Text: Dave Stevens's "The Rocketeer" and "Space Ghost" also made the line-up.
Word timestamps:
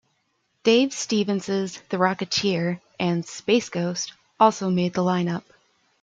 Dave 0.63 0.93
Stevens's 0.93 1.79
"The 1.89 1.97
Rocketeer" 1.97 2.81
and 2.99 3.23
"Space 3.23 3.69
Ghost" 3.69 4.13
also 4.39 4.71
made 4.71 4.95
the 4.95 5.03
line-up. 5.03 5.43